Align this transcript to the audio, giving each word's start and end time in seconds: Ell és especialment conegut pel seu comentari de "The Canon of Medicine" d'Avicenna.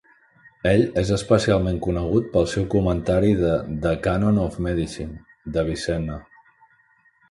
Ell 0.69 0.85
és 1.01 1.11
especialment 1.17 1.77
conegut 1.89 2.33
pel 2.33 2.49
seu 2.55 2.67
comentari 2.77 3.31
de 3.45 3.55
"The 3.87 3.95
Canon 4.09 4.43
of 4.49 4.61
Medicine" 4.71 5.55
d'Avicenna. 5.57 6.23